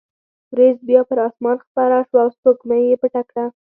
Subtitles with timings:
[0.51, 3.45] وریځ بیا پر اسمان خپره شوه او سپوږمۍ یې پټه کړه.